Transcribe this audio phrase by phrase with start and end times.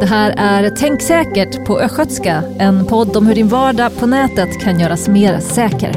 [0.00, 4.60] Det här är Tänk säkert på östgötska, en podd om hur din vardag på nätet
[4.60, 5.92] kan göras mer säker.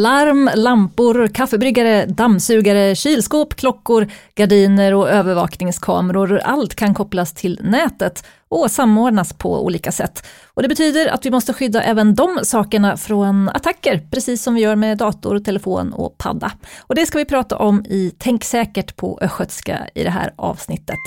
[0.00, 6.40] Larm, lampor, kaffebryggare, dammsugare, kylskåp, klockor, gardiner och övervakningskameror.
[6.44, 10.26] Allt kan kopplas till nätet och samordnas på olika sätt.
[10.54, 14.60] Och det betyder att vi måste skydda även de sakerna från attacker, precis som vi
[14.60, 16.52] gör med dator, telefon och padda.
[16.80, 20.98] Och det ska vi prata om i Tänk säkert på östgötska i det här avsnittet.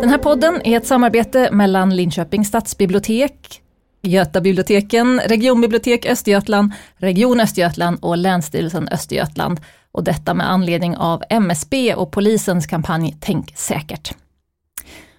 [0.00, 3.61] Den här podden är ett samarbete mellan Linköpings stadsbibliotek,
[4.02, 9.60] Götabiblioteken, Regionbibliotek Östergötland, Region Östergötland och Länsstyrelsen Östergötland.
[9.92, 14.14] Och detta med anledning av MSB och polisens kampanj Tänk säkert.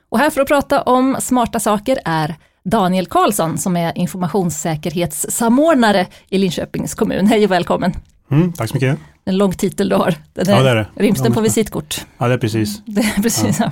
[0.10, 6.38] Och här för att prata om smarta saker är Daniel Karlsson som är informationssäkerhetssamordnare i
[6.38, 7.28] Linköpings kommun.
[7.28, 7.94] Hej och välkommen!
[8.32, 9.00] Mm, tack så mycket!
[9.26, 10.16] En lång titel du har.
[10.34, 10.88] Den ja, det är det.
[10.96, 12.06] Ryms den på visitkort?
[12.18, 12.82] Ja, det är precis.
[12.86, 13.60] Det är precis.
[13.60, 13.72] Ja.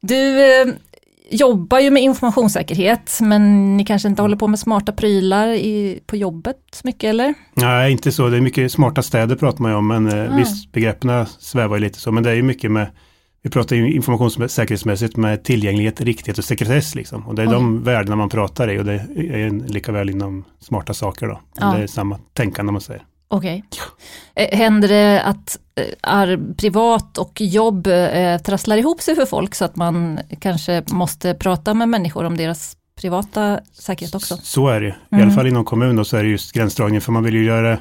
[0.00, 0.66] Du eh,
[1.32, 6.16] jobbar ju med informationssäkerhet, men ni kanske inte håller på med smarta prylar i, på
[6.16, 7.34] jobbet så mycket eller?
[7.54, 8.28] Nej, inte så.
[8.28, 10.36] Det är mycket smarta städer pratar man ju om, men eh, ah.
[10.36, 12.86] visst, begreppen svävar ju lite så, men det är ju mycket med
[13.44, 16.94] vi pratar ju informationssäkerhetsmässigt med tillgänglighet, riktighet och sekretess.
[16.94, 17.28] Liksom.
[17.28, 17.52] Och det är Oj.
[17.52, 21.26] de värdena man pratar i och det är lika väl inom smarta saker.
[21.26, 21.40] Då.
[21.60, 21.66] Ja.
[21.66, 23.02] Det är samma tänkande man säger.
[23.32, 23.64] Okej.
[24.34, 24.46] Okay.
[24.46, 25.58] Eh, händer det att
[26.02, 31.34] är, privat och jobb eh, trasslar ihop sig för folk så att man kanske måste
[31.34, 34.36] prata med människor om deras privata säkerhet också?
[34.36, 35.26] Så är det, i mm.
[35.26, 37.78] alla fall inom kommun så är det just gränsdragningen, för man vill ju göra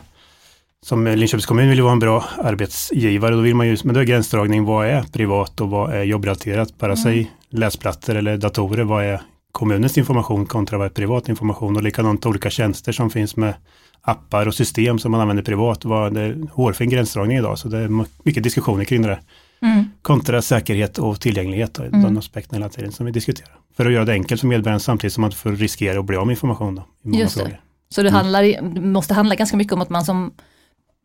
[0.86, 4.02] som Linköpings kommun vill ju vara en bra arbetsgivare, då vill man ju, men då
[4.02, 6.78] är gränsdragning, vad är privat och vad är jobbrelaterat?
[6.78, 7.04] Bara mm.
[7.04, 9.22] säg läsplattor eller datorer, vad är
[9.52, 13.54] kommunens information kontra vad är privat information och likadant olika tjänster som finns med
[14.02, 15.86] appar och system som man använder privat.
[15.86, 19.22] Vad det är hårfin gränsdragning idag, så det är mycket diskussioner kring det där.
[19.62, 19.86] Mm.
[20.02, 22.02] Kontra säkerhet och tillgänglighet, då, mm.
[22.02, 23.60] de aspekterna hela tiden som vi diskuterar.
[23.78, 26.28] För att göra det enkelt för medborgaren samtidigt som man får riskera att bli av
[26.28, 26.76] med information.
[26.76, 27.58] Då, i många Just det.
[27.90, 28.18] Så det mm.
[28.18, 30.32] handlar, måste handla ganska mycket om att man som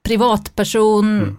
[0.04, 1.36] privatperson mm.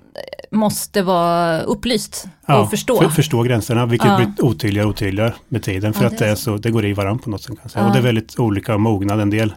[0.51, 3.01] Måste vara upplyst ja, och förstå.
[3.01, 4.17] För, förstå gränserna, vilket ja.
[4.17, 5.93] blir otydligare och otydligare med tiden.
[5.93, 7.59] För ja, att det, är så, det går i varandra på något sätt.
[7.61, 7.85] Kan säga.
[7.85, 9.21] Och det är väldigt olika mognad.
[9.21, 9.53] En del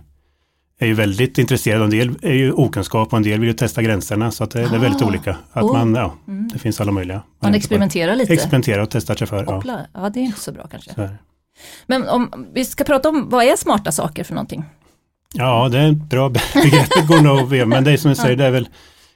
[0.79, 3.83] är ju väldigt intresserade, en del är ju okunskap och en del vill ju testa
[3.83, 4.31] gränserna.
[4.31, 5.37] Så att det, det är väldigt olika.
[5.53, 5.73] Att oh.
[5.73, 6.49] man, ja, mm.
[6.49, 7.17] Det finns alla möjliga.
[7.17, 8.33] Man, man experimenterar lite.
[8.33, 9.45] Experimenterar och testar sig för.
[9.45, 9.87] Ja.
[9.95, 11.11] ja, det är inte så bra kanske.
[11.87, 14.65] Men om vi ska prata om vad är smarta saker för någonting?
[15.35, 18.45] Ja, det är ett bra begrepp, går nog men det är som jag säger, det
[18.45, 18.69] är väl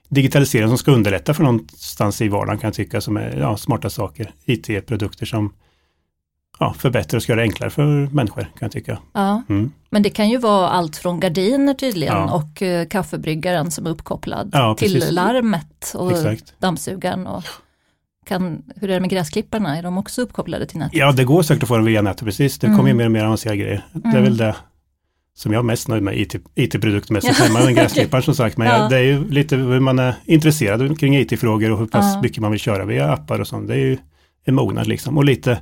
[0.08, 3.90] digitalisering som ska underlätta för någonstans i vardagen kan jag tycka som är ja, smarta
[3.90, 4.32] saker.
[4.44, 5.52] IT-produkter som
[6.58, 8.98] ja, förbättrar och ska göra det enklare för människor kan jag tycka.
[9.12, 9.72] Ja, mm.
[9.90, 12.34] Men det kan ju vara allt från gardiner tydligen ja.
[12.34, 16.54] och uh, kaffebryggaren som är uppkopplad ja, till larmet och Exakt.
[16.58, 17.26] dammsugaren.
[17.26, 17.44] Och
[18.26, 20.98] kan, hur är det med gräsklipparna, är de också uppkopplade till nätet?
[20.98, 22.58] Ja, det går säkert att få dem via nätet, precis.
[22.58, 22.76] Det mm.
[22.76, 23.86] kommer ju mer och mer avancerade grejer.
[23.94, 24.12] Mm.
[24.12, 24.56] Det är väl det
[25.36, 26.16] som jag är mest nöjd med
[26.54, 28.56] IT-produktmässigt IT hemma, en gräsklippare som sagt.
[28.56, 28.78] Men ja.
[28.78, 32.22] jag, det är ju lite hur man är intresserad kring IT-frågor och hur pass ja.
[32.22, 33.68] mycket man vill köra via appar och sånt.
[33.68, 33.98] Det är ju
[34.44, 35.18] en mognad liksom.
[35.18, 35.58] Och lite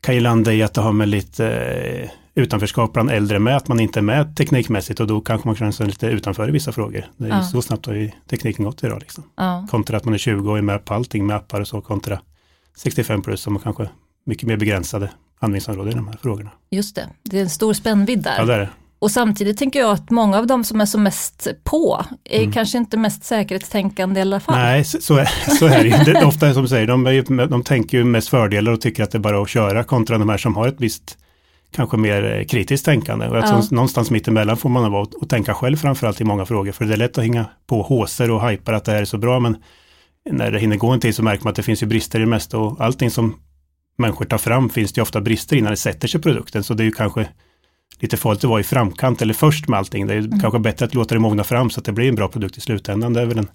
[0.00, 3.68] kan ju landa i att det har med lite eh, utanförskap bland äldre med, att
[3.68, 6.72] man inte är med teknikmässigt och då kanske man känner sig lite utanför i vissa
[6.72, 7.06] frågor.
[7.16, 7.42] Det är ja.
[7.42, 9.00] så snabbt har ju tekniken gått idag.
[9.00, 9.24] Liksom.
[9.36, 9.66] Ja.
[9.70, 12.20] Kontra att man är 20 och är med på allting med appar och så kontra
[12.76, 13.88] 65 plus som kanske
[14.24, 16.50] mycket mer begränsade användningsområden i de här frågorna.
[16.70, 18.38] Just det, det är en stor spännvidd där.
[18.38, 18.70] Ja, det är det.
[18.98, 22.52] Och samtidigt tänker jag att många av de som är som mest på är mm.
[22.52, 24.54] kanske inte mest säkerhetstänkande i alla fall.
[24.54, 26.12] Nej, så är, så är det.
[26.12, 29.02] det är ofta som du säger, de, är, de tänker ju mest fördelar och tycker
[29.02, 31.18] att det är bara att köra kontra de här som har ett visst
[31.70, 33.28] kanske mer eh, kritiskt tänkande.
[33.28, 33.62] Och ja.
[33.70, 36.72] någonstans mittemellan får man vara och, och tänka själv framförallt i många frågor.
[36.72, 39.18] För det är lätt att hänga på håser och hypar att det här är så
[39.18, 39.56] bra men
[40.30, 42.22] när det hinner gå en tid så märker man att det finns ju brister i
[42.22, 43.34] det mesta och allting som
[43.98, 46.64] människor tar fram finns det ju ofta brister i när det sätter sig produkten.
[46.64, 47.28] Så det är ju kanske
[47.98, 50.06] lite farligt att vara i framkant eller först med allting.
[50.06, 50.40] Det är mm.
[50.40, 52.60] kanske bättre att låta det mogna fram så att det blir en bra produkt i
[52.60, 53.12] slutändan.
[53.12, 53.48] Det är väl en,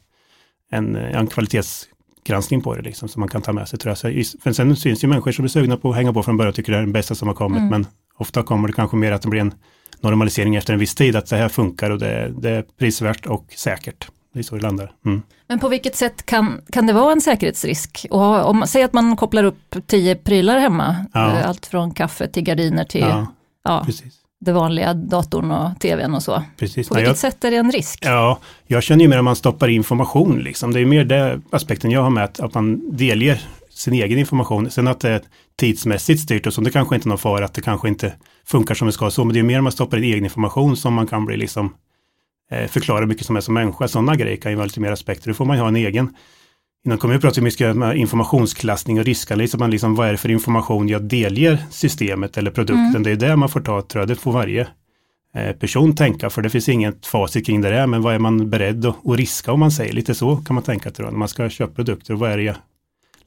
[0.71, 4.25] en, en kvalitetsgranskning på det liksom, som man kan ta med sig tror jag.
[4.43, 6.55] för sen syns ju människor som är sugna på att hänga på från början och
[6.55, 7.59] tycker det är den bästa som har kommit.
[7.59, 7.69] Mm.
[7.69, 9.53] Men ofta kommer det kanske mer att det blir en
[10.01, 13.45] normalisering efter en viss tid, att det här funkar och det, det är prisvärt och
[13.55, 14.07] säkert.
[14.33, 14.91] Det är så det landar.
[15.05, 15.21] Mm.
[15.47, 18.05] Men på vilket sätt kan, kan det vara en säkerhetsrisk?
[18.09, 21.39] Och om man säger att man kopplar upp tio prylar hemma, ja.
[21.39, 23.27] Eh, allt från kaffe till gardiner till ja,
[23.63, 23.83] ja.
[23.85, 26.43] Precis det vanliga datorn och tvn och så.
[26.57, 26.89] Precis.
[26.89, 27.99] På vilket jag, sätt är det en risk?
[28.01, 30.73] Ja, jag känner ju mer att man stoppar information liksom.
[30.73, 34.69] Det är mer det aspekten jag har med att, att man delger sin egen information.
[34.69, 35.21] Sen att det är
[35.55, 38.13] tidsmässigt styrt och så, det kanske inte är någon fara att det kanske inte
[38.45, 40.77] funkar som det ska så, men det är mer om man stoppar in egen information
[40.77, 41.73] som man kan bli liksom
[42.51, 43.87] eh, förklara mycket som är som människa.
[43.87, 45.27] Sådana grejer kan ju vara lite mer aspekter.
[45.27, 46.15] Då får man ju ha en egen
[46.85, 50.31] Inom kommun pratar vi mycket om informationsklassning och riskanalys, man liksom, vad är det för
[50.31, 52.87] information jag delger systemet eller produkten.
[52.87, 53.03] Mm.
[53.03, 54.67] Det är det man får ta, tror jag, det får varje
[55.35, 58.49] eh, person tänka, för det finns inget facit kring det där, men vad är man
[58.49, 61.19] beredd att, att riska om man säger, lite så kan man tänka tror jag, när
[61.19, 62.55] man ska köpa produkter, vad är det jag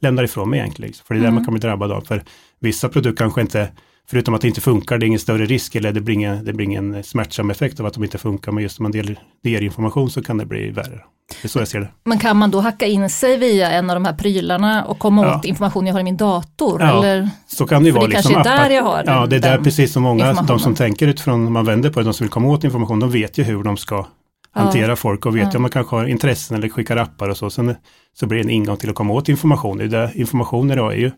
[0.00, 0.94] lämnar ifrån mig egentligen?
[1.04, 1.30] För det är mm.
[1.30, 2.22] det man kan bli drabbad av, för
[2.60, 3.68] vissa produkter kanske inte
[4.10, 6.52] förutom att det inte funkar, det är ingen större risk eller det blir ingen, det
[6.52, 9.62] blir ingen smärtsam effekt av att de inte funkar, men just om man delar, delar
[9.62, 11.00] information så kan det bli värre.
[11.42, 11.88] Det är så jag ser det.
[12.04, 15.26] Men kan man då hacka in sig via en av de här prylarna och komma
[15.26, 15.38] ja.
[15.38, 16.80] åt information jag har i min dator?
[16.80, 17.30] Ja, eller?
[17.46, 18.06] så kan det ju vara.
[18.06, 20.58] Det liksom kanske är där jag har Ja, det är där precis som många, de
[20.58, 23.38] som tänker utifrån, man vänder på det, de som vill komma åt information, de vet
[23.38, 24.06] ju hur de ska
[24.54, 24.96] hantera ja.
[24.96, 25.56] folk och vet ja.
[25.56, 27.50] om man kanske har intressen eller skickar appar och så.
[27.50, 27.74] Sen
[28.14, 29.78] så blir det en ingång till att komma åt information.
[29.78, 31.10] Det är där information idag är ju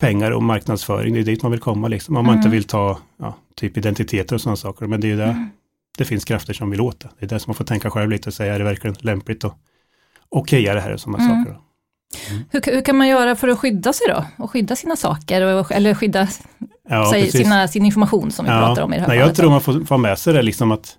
[0.00, 2.16] pengar och marknadsföring, det är dit man vill komma liksom.
[2.16, 2.38] Om man mm.
[2.38, 4.86] inte vill ta ja, typ identiteter och sådana saker.
[4.86, 5.48] Men det är ju där mm.
[5.98, 7.08] det finns krafter som vill åt det.
[7.18, 9.44] Det är där som man får tänka själv lite och säga, är det verkligen lämpligt
[9.44, 9.54] och
[10.28, 11.44] okej är det här och sådana mm.
[11.44, 11.60] saker.
[12.30, 12.42] Mm.
[12.50, 14.24] Hur, hur, kan man göra för att skydda sig då?
[14.44, 16.28] Och skydda sina saker och, eller skydda
[16.88, 19.28] ja, sig, sina, sin information som vi ja, pratar om i det här nej, fallet?
[19.28, 20.96] Jag tror man får få med sig det liksom att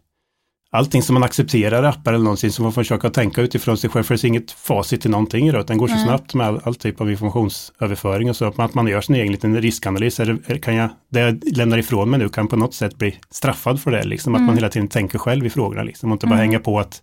[0.69, 4.03] allting som man accepterar appar eller någonting som man får försöka tänka utifrån sig själv,
[4.03, 6.05] för det är inget facit till någonting idag, den går så mm.
[6.05, 9.61] snabbt med all, all, typ av informationsöverföring och så, att man gör sin egen liten
[9.61, 13.19] riskanalys, är, kan jag, det jag lämnar ifrån mig nu kan på något sätt bli
[13.29, 14.35] straffad för det, liksom, mm.
[14.35, 14.57] att man mm.
[14.57, 16.49] hela tiden tänker själv i frågorna, liksom, och inte bara mm.
[16.49, 17.01] hänga på att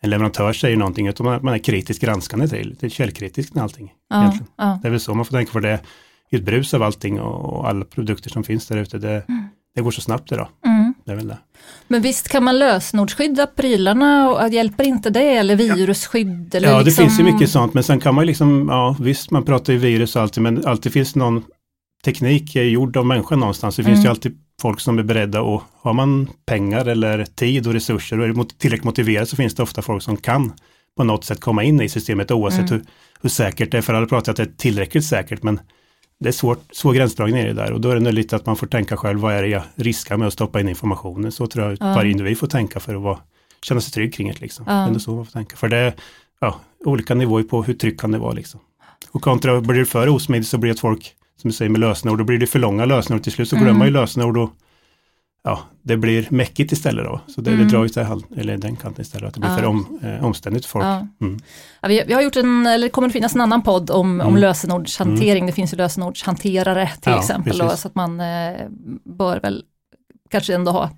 [0.00, 3.62] en leverantör säger någonting, utan att man är kritiskt granskande till, det är källkritiskt med
[3.62, 3.92] allting.
[4.08, 4.78] Ja, ja.
[4.82, 5.80] Det är väl så man får tänka för det,
[6.30, 9.44] är ett brus av allting och, alla produkter som finns där ute, det, mm.
[9.74, 10.48] det går så snabbt idag.
[11.06, 11.12] Mm.
[11.12, 11.38] Är väl det.
[11.88, 16.54] Men visst kan man lösenordsskydda prylarna och hjälper inte det eller virusskydd?
[16.54, 17.04] Eller ja, liksom...
[17.04, 19.78] det finns ju mycket sånt, men sen kan man liksom, ja visst man pratar ju
[19.78, 21.42] virus alltid, men alltid finns någon
[22.04, 23.76] teknik är gjord av människan någonstans.
[23.76, 23.94] Det mm.
[23.94, 28.20] finns ju alltid folk som är beredda och har man pengar eller tid och resurser
[28.20, 30.52] och är tillräckligt motiverad så finns det ofta folk som kan
[30.96, 32.72] på något sätt komma in i systemet oavsett mm.
[32.72, 32.82] hur,
[33.22, 33.82] hur säkert det är.
[33.82, 35.60] För alla pratar att det är tillräckligt säkert men
[36.24, 38.56] det är svårt, svår gränsdragning är det där och då är det lite att man
[38.56, 41.32] får tänka själv, vad är det jag riskar med att stoppa in informationen?
[41.32, 41.94] Så tror jag ja.
[41.94, 43.18] varje individ får tänka för att vara,
[43.62, 44.40] känna sig trygg kring det.
[44.40, 44.64] Liksom.
[44.68, 44.72] Ja.
[44.72, 45.56] Det är så man får tänka.
[45.56, 45.94] För det är
[46.40, 48.32] ja, olika nivåer på hur trygg kan det vara.
[48.32, 48.60] Liksom.
[49.10, 51.80] Och kontra, blir det för osmidigt så blir det att folk, som du säger med
[51.80, 54.00] lösenord, då blir det för långa lösenord till slut så glömmer man ju mm.
[54.00, 54.50] lösenord och
[55.44, 57.20] ja, det blir mäckigt istället då.
[57.26, 57.64] Så det, mm.
[57.64, 58.06] det drar ju sig,
[58.36, 59.56] eller den kanten istället, att det blir ja.
[59.56, 60.84] för om, eh, omständigt för folk.
[60.84, 61.06] Ja.
[61.20, 61.38] Mm.
[61.80, 64.14] Ja, vi, vi, har gjort en, eller det kommer att finnas en annan podd om,
[64.14, 64.26] mm.
[64.26, 65.36] om lösenordshantering.
[65.36, 65.46] Mm.
[65.46, 67.58] Det finns ju lösenordshanterare till exempel.
[67.58, 68.60] Då, så att man eh,
[69.04, 69.64] bör väl
[70.30, 70.90] kanske ändå ha,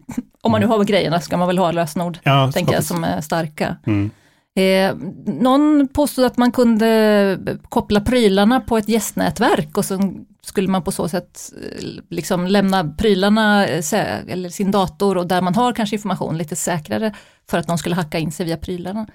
[0.43, 0.79] om man nu mm.
[0.79, 3.77] har grejerna ska man väl ha lösenord, ja, tänker jag, som är starka.
[3.87, 4.11] Mm.
[4.57, 4.95] Eh,
[5.27, 7.39] någon påstod att man kunde
[7.69, 10.15] koppla prylarna på ett gästnätverk och så
[10.47, 13.85] skulle man på så sätt eh, liksom lämna prylarna eh,
[14.29, 17.15] eller sin dator och där man har kanske information lite säkrare
[17.51, 19.07] för att någon skulle hacka in sig via prylarna.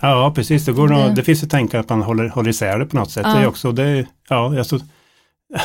[0.00, 0.64] Ja, precis.
[0.64, 2.96] Det, går det, nog, det finns ett tänk att man håller, håller isär det på
[2.96, 3.26] något sätt.
[3.26, 3.34] Ja.
[3.34, 4.78] Det är också, det, ja, alltså,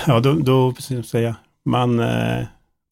[0.07, 1.35] ja, då, då precis säga,
[1.65, 2.45] man, eh,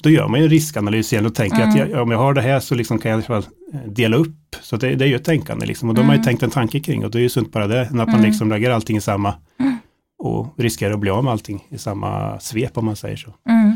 [0.03, 1.69] då gör man ju en riskanalys igen och tänker mm.
[1.69, 3.43] att jag, om jag har det här så liksom kan jag
[3.85, 4.55] dela upp.
[4.61, 5.89] Så det, det är ju ett tänkande liksom.
[5.89, 6.09] Och då mm.
[6.09, 7.99] har man ju tänkt en tanke kring och det är ju sunt bara det, än
[7.99, 8.25] att man mm.
[8.25, 9.76] liksom lägger allting i samma mm.
[10.17, 13.33] Och riskerar att bli av med allting i samma svep om man säger så.
[13.49, 13.75] Mm.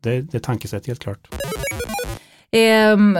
[0.00, 1.28] Det, det är tankesätt helt klart.
[2.92, 3.16] Um,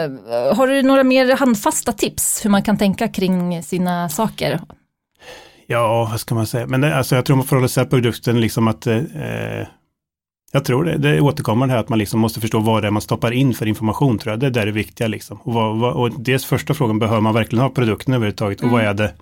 [0.56, 4.61] har du några mer handfasta tips hur man kan tänka kring sina saker?
[5.66, 8.40] Ja, vad ska man säga, men det, alltså, jag tror man får hålla sig produkten
[8.40, 9.02] liksom att eh,
[10.52, 12.90] jag tror det, det återkommer det här att man liksom måste förstå vad det är
[12.90, 14.40] man stoppar in för information tror jag.
[14.40, 15.38] Det är där det viktiga liksom.
[15.42, 18.61] Och, vad, vad, och dels första frågan, behöver man verkligen ha produkten överhuvudtaget?
[18.61, 18.68] Mm.
[18.68, 18.90] Och vad mm.
[18.90, 19.14] är det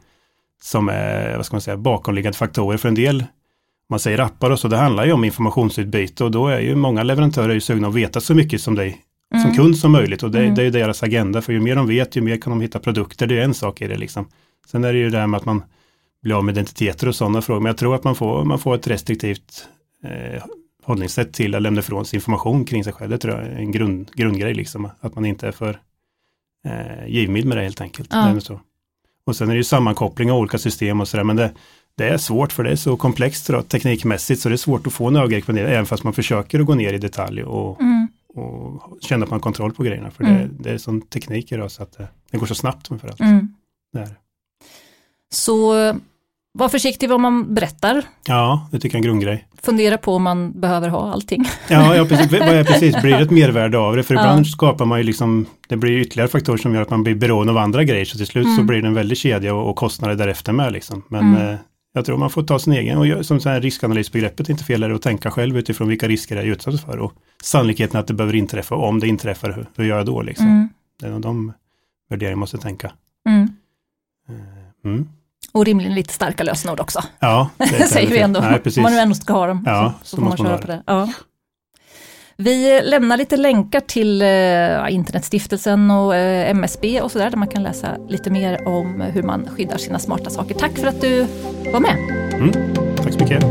[0.62, 3.24] som är, vad ska man säga, bakomliggande faktorer för en del?
[3.88, 7.02] Man säger appar och så, det handlar ju om informationsutbyte och då är ju många
[7.02, 9.42] leverantörer ju sugna att veta så mycket som dig mm.
[9.42, 10.54] som kund som möjligt och det, mm.
[10.54, 12.78] det är ju deras agenda för ju mer de vet ju mer kan de hitta
[12.78, 14.28] produkter, det är en sak i det liksom.
[14.70, 15.62] Sen är det ju det här med att man
[16.22, 18.74] blir av med identiteter och sådana frågor, men jag tror att man får, man får
[18.74, 19.68] ett restriktivt
[20.04, 20.42] eh,
[20.84, 23.10] hållningssätt till att lämna ifrån sig information kring sig själv.
[23.10, 25.80] Det tror jag är en grund, grundgrej, liksom, att man inte är för
[26.64, 28.08] eh, givmild med det helt enkelt.
[28.12, 28.40] Ja.
[28.40, 28.60] så.
[29.24, 31.50] Och sen är det ju sammankoppling av olika system och sådär, men det,
[31.94, 34.92] det är svårt för det är så komplext då, teknikmässigt så det är svårt att
[34.92, 38.08] få en det, även fast man försöker att gå ner i detalj och, mm.
[38.34, 40.10] och känna att man har kontroll på grejerna.
[40.10, 40.38] För mm.
[40.38, 43.20] det, det, är sån teknik idag så att det, det går så snabbt framförallt.
[43.20, 43.54] Mm.
[43.92, 44.16] Det är.
[45.32, 45.74] Så
[46.52, 48.04] var försiktig vad man berättar.
[48.26, 49.46] Ja, det tycker jag är en grundgrej.
[49.62, 51.44] Fundera på om man behöver ha allting.
[51.68, 52.32] Ja, ja precis.
[52.32, 54.02] Vad är precis, blir det ett mervärde av det?
[54.02, 54.44] För ibland ja.
[54.44, 57.58] skapar man ju liksom, det blir ytterligare faktorer som gör att man blir beroende av
[57.58, 58.56] andra grejer, så till slut mm.
[58.56, 61.02] så blir det en väldig kedja och, och kostnader därefter med liksom.
[61.08, 61.48] Men mm.
[61.48, 61.58] eh,
[61.92, 64.82] Jag tror man får ta sin egen, och som så här riskanalysbegreppet är inte fel,
[64.82, 68.14] är att tänka själv utifrån vilka risker jag är utsatt för och sannolikheten att det
[68.14, 70.46] behöver inträffa, och om det inträffar, hur, hur gör jag då liksom?
[70.46, 70.68] Mm.
[71.00, 71.52] Det är de
[72.10, 72.92] värderingar man måste tänka.
[74.84, 75.08] Mm.
[75.52, 77.02] Och rimligen lite starka lösenord också.
[77.18, 78.40] Ja, det säger vi ändå.
[78.40, 78.76] Nej, precis.
[78.76, 80.82] Om man nu ändå ska ha dem, Ja, så, så får man köra på det.
[80.86, 81.08] Ja.
[82.36, 87.62] Vi lämnar lite länkar till eh, Internetstiftelsen och eh, MSB och sådär, där man kan
[87.62, 90.54] läsa lite mer om hur man skyddar sina smarta saker.
[90.54, 91.26] Tack för att du
[91.72, 91.96] var med.
[92.34, 92.52] Mm.
[92.96, 93.44] Tack så mycket.